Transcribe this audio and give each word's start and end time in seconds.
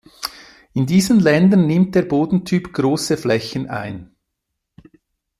In 0.73 0.87
diesen 0.87 1.19
Ländern 1.19 1.67
nimmt 1.67 1.93
der 1.93 2.01
Bodentyp 2.01 2.73
große 2.73 3.17
Flächen 3.17 3.69
ein. 3.69 4.15